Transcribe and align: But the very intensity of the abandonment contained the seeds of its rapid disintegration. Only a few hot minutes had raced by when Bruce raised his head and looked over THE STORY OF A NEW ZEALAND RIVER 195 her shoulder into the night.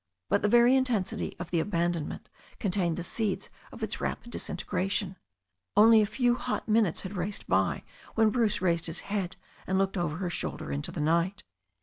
But 0.29 0.41
the 0.41 0.47
very 0.49 0.75
intensity 0.75 1.35
of 1.37 1.51
the 1.51 1.59
abandonment 1.59 2.27
contained 2.57 2.95
the 2.95 3.03
seeds 3.03 3.51
of 3.71 3.83
its 3.83 4.01
rapid 4.01 4.31
disintegration. 4.31 5.15
Only 5.77 6.01
a 6.01 6.07
few 6.07 6.33
hot 6.33 6.67
minutes 6.67 7.01
had 7.03 7.13
raced 7.13 7.45
by 7.47 7.83
when 8.15 8.31
Bruce 8.31 8.63
raised 8.63 8.87
his 8.87 9.01
head 9.01 9.35
and 9.67 9.77
looked 9.77 9.97
over 9.97 10.17
THE 10.17 10.17
STORY 10.17 10.17
OF 10.17 10.17
A 10.17 10.17
NEW 10.17 10.17
ZEALAND 10.17 10.17
RIVER 10.17 10.21
195 10.21 10.21
her 10.21 10.29
shoulder 10.65 10.71
into 10.71 10.91
the 10.91 11.01
night. 11.01 11.43